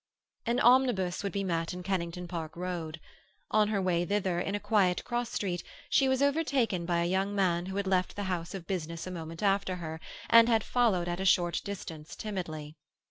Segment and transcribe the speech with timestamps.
[0.47, 2.99] An omnibus would be met in Kennington Park Road.
[3.51, 7.35] On her way thither, in a quiet cross street, she was overtaken by a young
[7.35, 11.07] man who had left the house of business a moment after her, and had followed
[11.07, 12.77] at a short distance timidly.